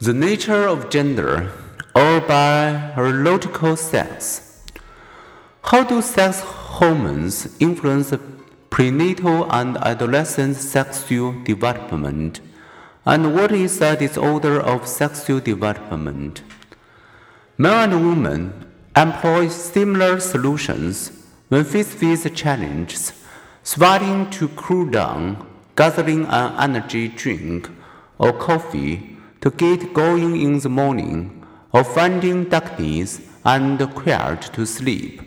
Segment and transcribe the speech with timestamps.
[0.00, 1.50] The nature of gender,
[1.92, 4.62] or biological sex.
[5.64, 8.14] How do sex hormones influence
[8.70, 12.40] prenatal and adolescent sexual development?
[13.04, 16.42] And what is a disorder of sexual development?
[17.56, 21.10] Men and women employ similar solutions
[21.48, 23.14] when faced with challenges,
[23.64, 25.44] sweating to cool down,
[25.74, 27.68] gathering an energy drink
[28.20, 35.22] or coffee to get going in the morning, or finding darkness and quiet to sleep.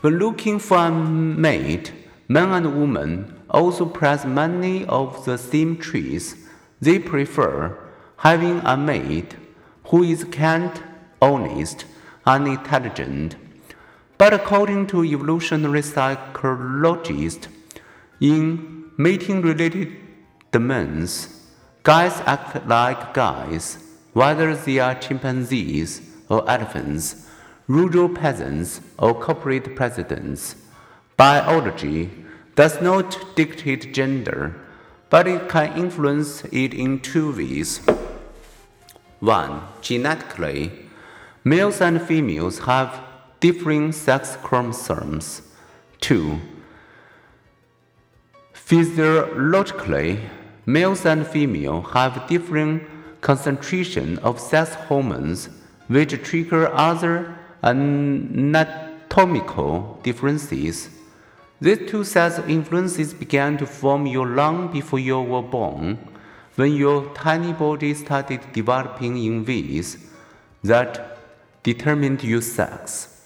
[0.00, 1.92] When looking for a mate,
[2.28, 6.36] men and women also press many of the same traits.
[6.80, 7.76] They prefer
[8.18, 9.36] having a mate
[9.84, 10.72] who is kind,
[11.20, 11.84] honest,
[12.26, 13.36] and intelligent.
[14.18, 17.48] But according to evolutionary psychologists,
[18.20, 19.96] in mating related
[20.50, 21.37] domains,
[21.82, 23.78] Guys act like guys,
[24.12, 27.26] whether they are chimpanzees or elephants,
[27.66, 30.56] rural peasants or corporate presidents.
[31.16, 32.10] Biology
[32.54, 34.54] does not dictate gender,
[35.10, 37.80] but it can influence it in two ways.
[39.20, 39.62] 1.
[39.80, 40.72] Genetically,
[41.44, 43.00] males and females have
[43.40, 45.42] differing sex chromosomes.
[46.00, 46.40] 2.
[48.52, 50.20] Physiologically,
[50.68, 52.82] Males and females have different
[53.22, 55.48] concentration of sex hormones
[55.86, 58.78] which trigger other anatomical
[60.02, 60.90] differences.
[61.58, 65.96] These two sets of influences began to form you long before you were born,
[66.56, 69.96] when your tiny body started developing in ways
[70.64, 71.16] that
[71.62, 73.17] determined your sex.